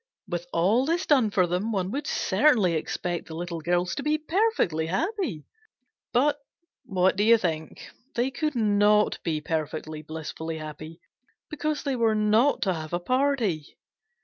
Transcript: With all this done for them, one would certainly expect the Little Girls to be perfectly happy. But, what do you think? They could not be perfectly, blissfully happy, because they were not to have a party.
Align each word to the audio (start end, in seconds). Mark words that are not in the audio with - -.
With 0.27 0.47
all 0.51 0.87
this 0.87 1.05
done 1.05 1.29
for 1.29 1.45
them, 1.45 1.71
one 1.71 1.91
would 1.91 2.07
certainly 2.07 2.73
expect 2.73 3.27
the 3.27 3.35
Little 3.35 3.61
Girls 3.61 3.93
to 3.93 4.01
be 4.01 4.17
perfectly 4.17 4.87
happy. 4.87 5.45
But, 6.11 6.39
what 6.85 7.15
do 7.15 7.23
you 7.23 7.37
think? 7.37 7.87
They 8.15 8.31
could 8.31 8.55
not 8.55 9.19
be 9.23 9.41
perfectly, 9.41 10.01
blissfully 10.01 10.57
happy, 10.57 11.01
because 11.51 11.83
they 11.83 11.95
were 11.95 12.15
not 12.15 12.63
to 12.63 12.73
have 12.73 12.93
a 12.93 12.99
party. 12.99 13.77